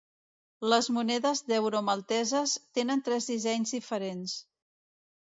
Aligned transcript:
Les 0.71 0.89
monedes 0.95 1.43
d'euro 1.51 1.83
malteses 1.91 2.57
tenen 2.81 3.07
tres 3.11 3.31
dissenys 3.35 3.79
diferents. 3.81 4.39